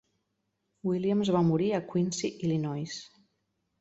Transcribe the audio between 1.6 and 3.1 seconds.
a Quincy, Illinois.